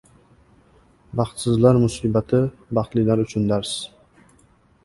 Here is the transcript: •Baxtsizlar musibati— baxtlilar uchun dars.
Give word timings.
•Baxtsizlar 1.19 1.79
musibati— 1.83 2.39
baxtlilar 2.79 3.23
uchun 3.27 3.47
dars. 3.55 3.79